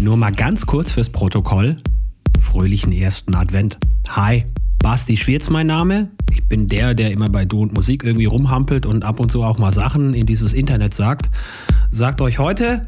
[0.00, 1.76] Nur mal ganz kurz fürs Protokoll.
[2.40, 3.76] Fröhlichen ersten Advent.
[4.08, 4.46] Hi,
[4.78, 6.08] Basti Schwirz mein Name.
[6.32, 9.42] Ich bin der, der immer bei Du und Musik irgendwie rumhampelt und ab und zu
[9.42, 11.28] auch mal Sachen in dieses Internet sagt.
[11.90, 12.80] Sagt euch heute,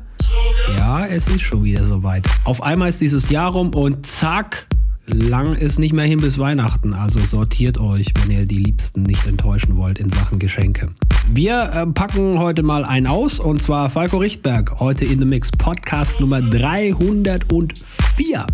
[0.79, 2.27] ja, es ist schon wieder soweit.
[2.45, 4.67] Auf einmal ist dieses Jahr rum und zack,
[5.05, 6.95] lang ist nicht mehr hin bis Weihnachten.
[6.95, 10.89] Also sortiert euch, wenn ihr die Liebsten nicht enttäuschen wollt in Sachen Geschenke.
[11.29, 15.51] Wir äh, packen heute mal einen aus und zwar Falco Richtberg, heute in The Mix,
[15.53, 18.47] Podcast Nummer 304.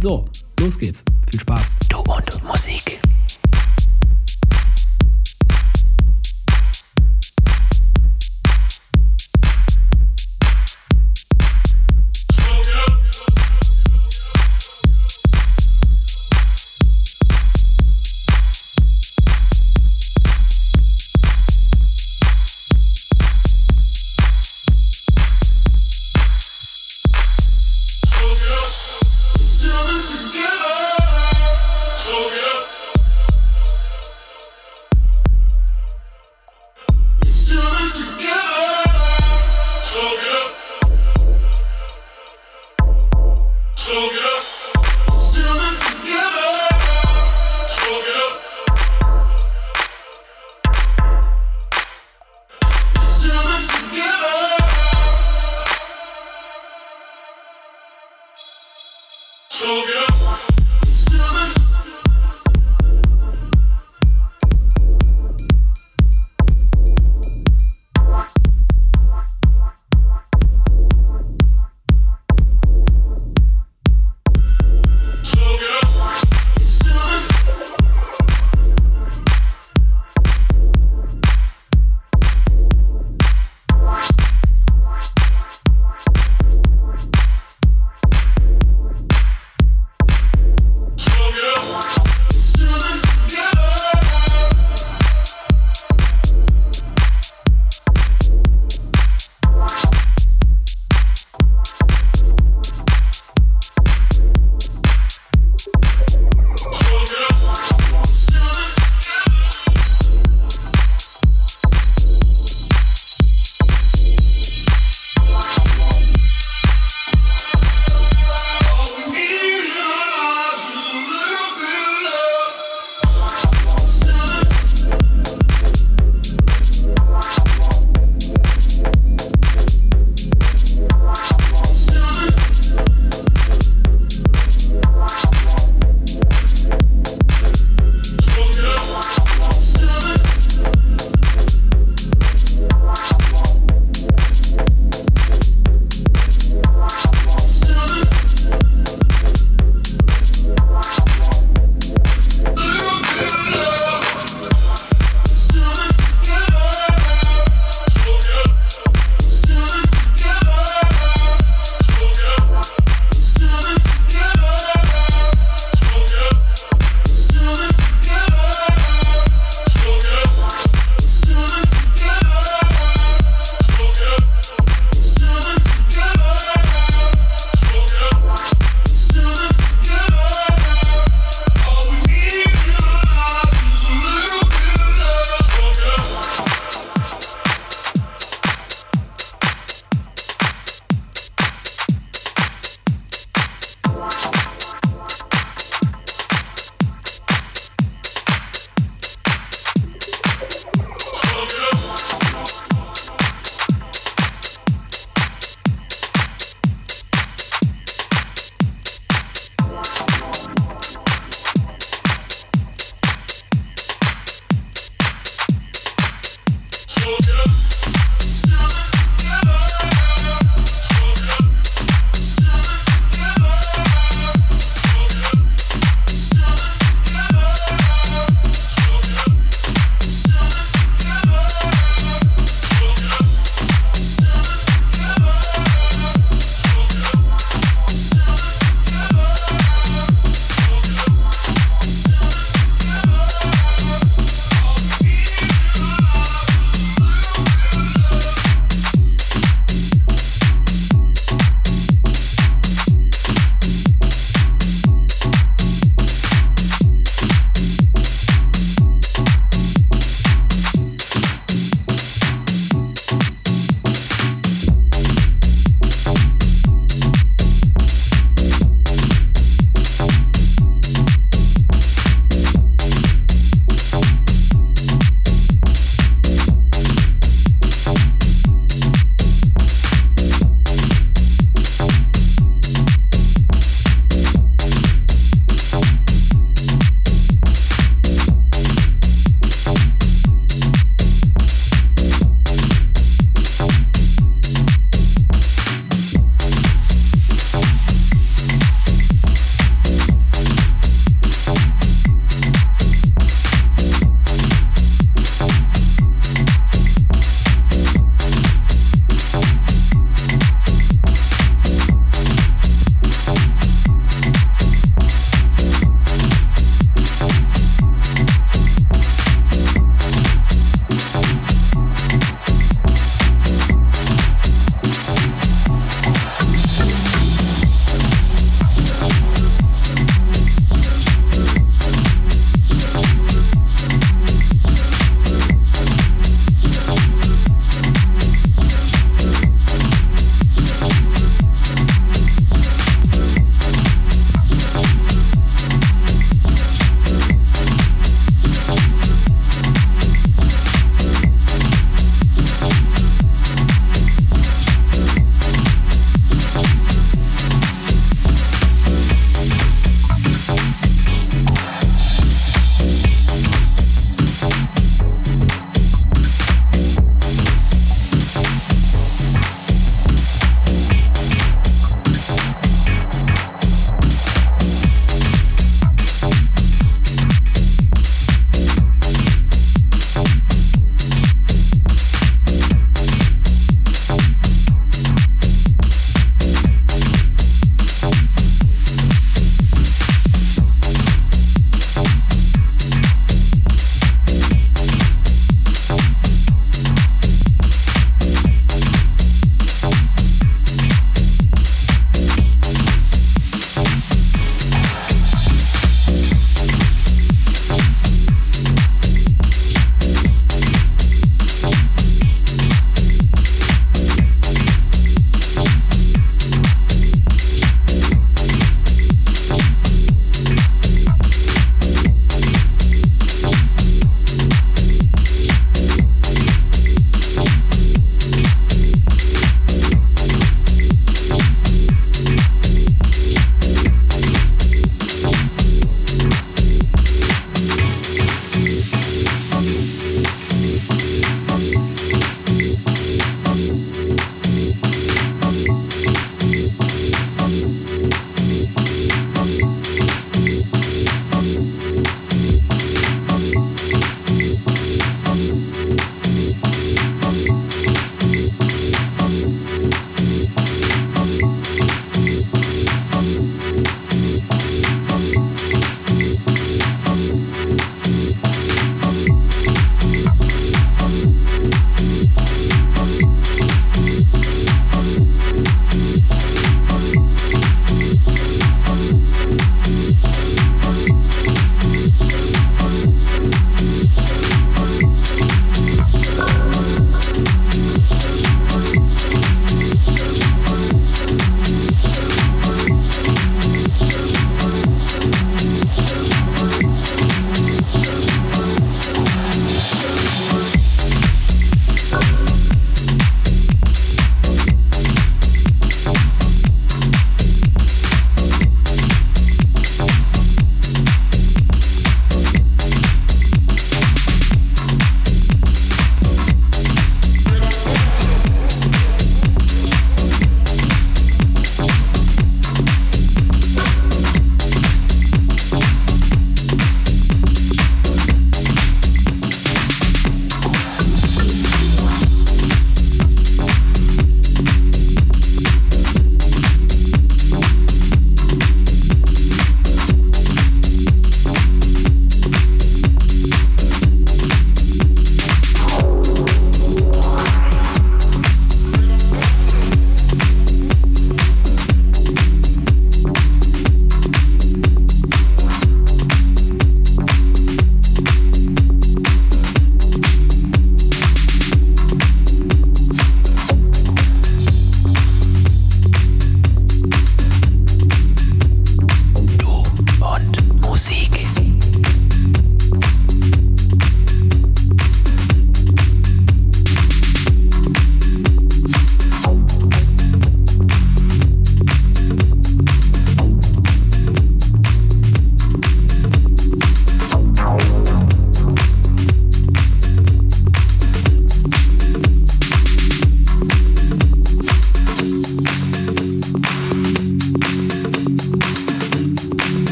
[0.00, 0.24] So,
[0.60, 1.04] los geht's.
[1.30, 1.76] Viel Spaß.
[1.88, 3.00] Du und Musik.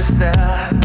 [0.00, 0.79] is.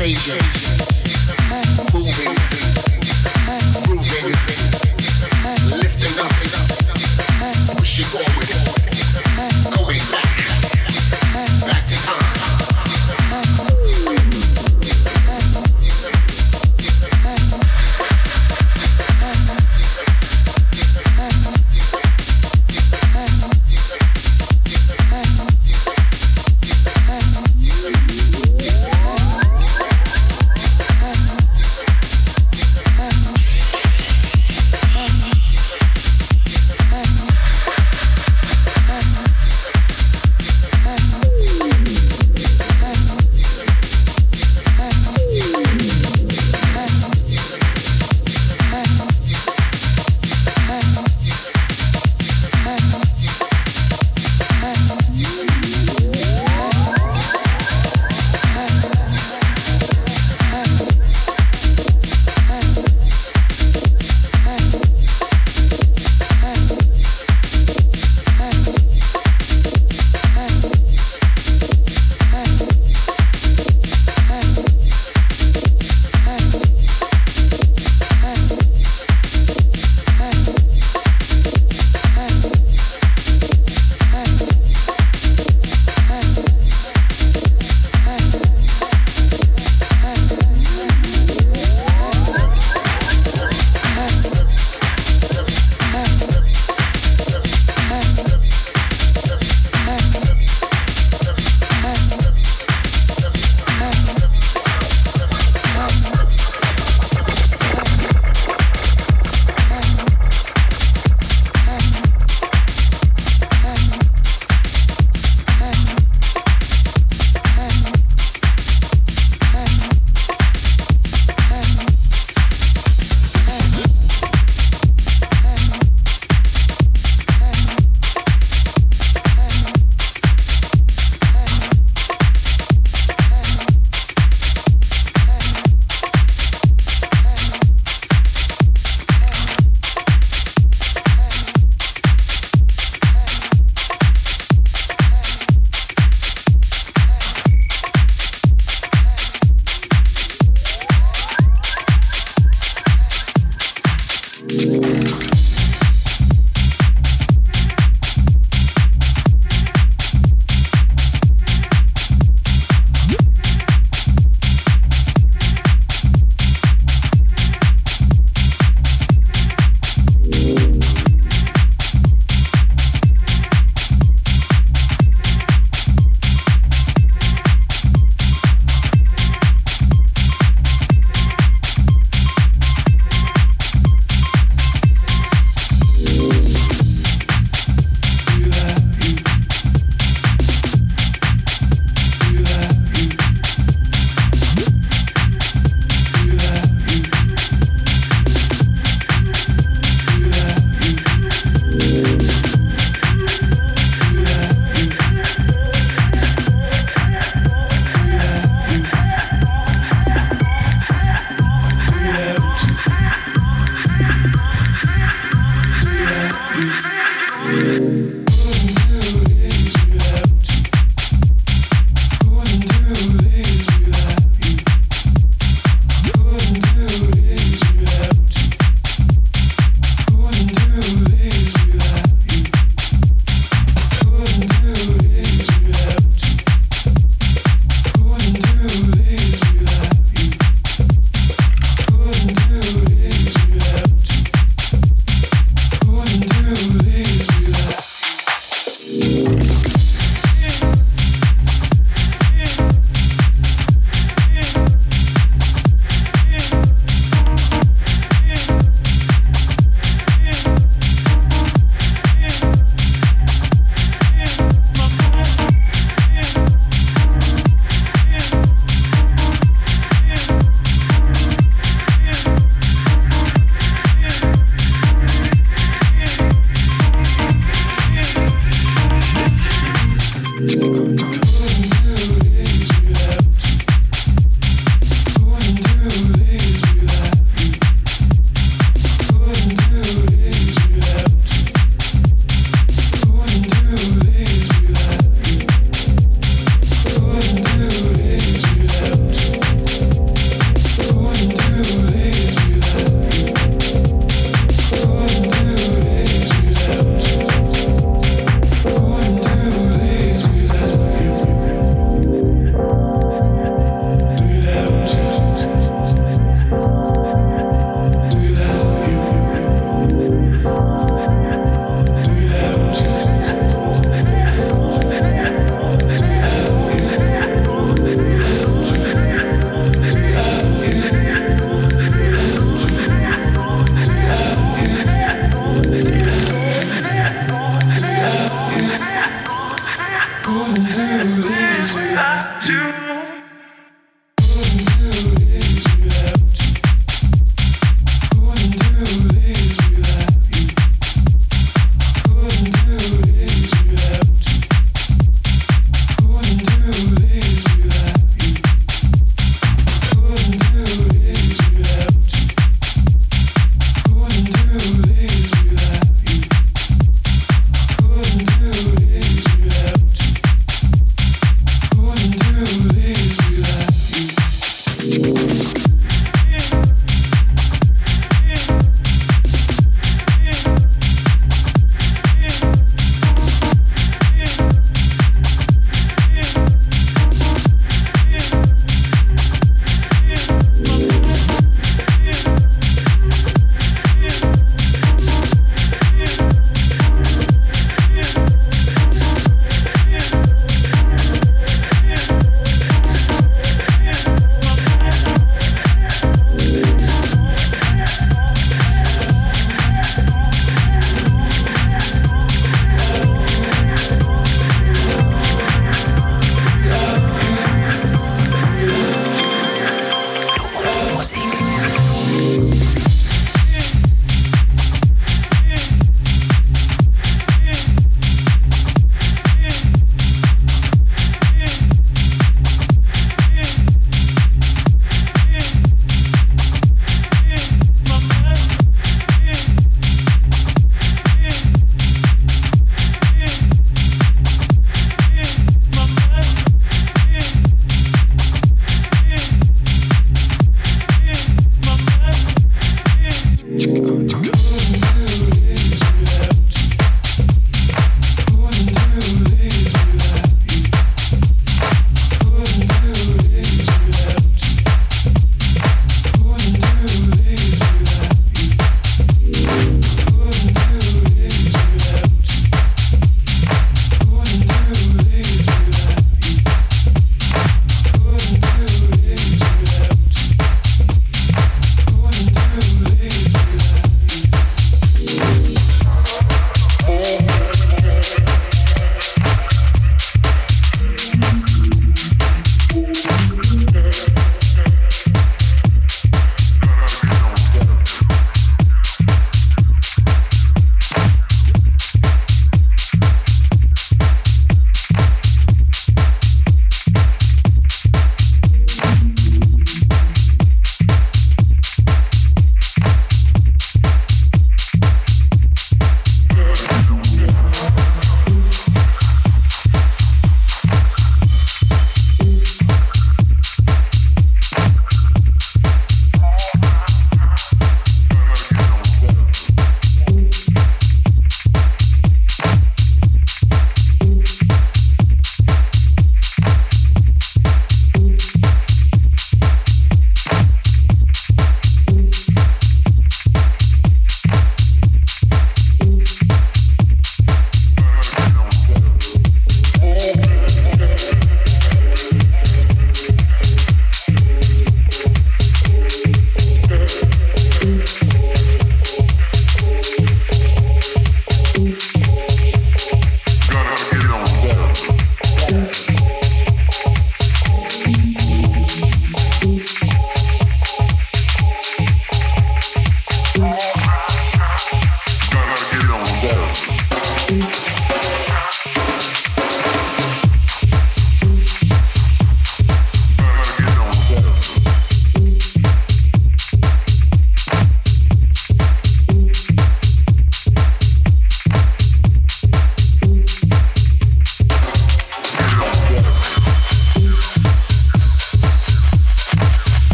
[0.00, 0.67] Asia.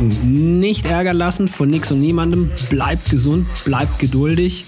[0.00, 2.50] Denken, nicht ärgern lassen von nix und niemandem.
[2.68, 4.64] Bleibt gesund, bleibt geduldig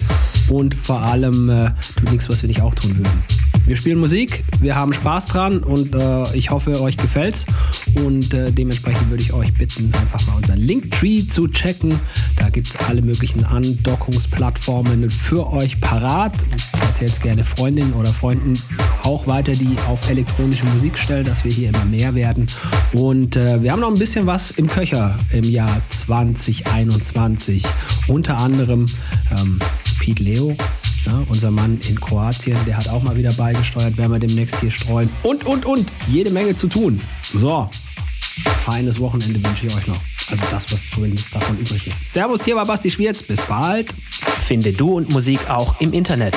[0.49, 3.24] und vor allem äh, tut nichts, was wir nicht auch tun würden.
[3.64, 7.47] Wir spielen Musik, wir haben Spaß dran und äh, ich hoffe, euch gefällt's.
[7.95, 11.95] Und äh, dementsprechend würde ich euch bitten, einfach mal unseren Linktree zu checken.
[12.37, 16.45] Da gibt es alle möglichen Andockungsplattformen für euch parat.
[16.89, 18.55] Erzählt gerne Freundinnen oder Freunden
[19.05, 22.46] auch weiter, die auf elektronische Musik stellen, dass wir hier immer mehr werden.
[22.92, 27.64] Und äh, wir haben noch ein bisschen was im Köcher im Jahr 2021.
[28.09, 28.86] Unter anderem
[29.30, 29.59] ähm,
[29.98, 30.57] Pete Leo
[31.07, 34.70] ja, unser Mann in Kroatien, der hat auch mal wieder beigesteuert, werden wir demnächst hier
[34.70, 35.11] streuen.
[35.22, 37.00] Und, und, und, jede Menge zu tun.
[37.34, 37.68] So,
[38.64, 40.00] feines Wochenende wünsche ich euch noch.
[40.28, 42.05] Also das, was zumindest davon übrig ist.
[42.05, 43.22] Servus, hier war Basti Schwierz.
[43.22, 43.92] Bis bald.
[44.38, 46.36] Finde Du und Musik auch im Internet.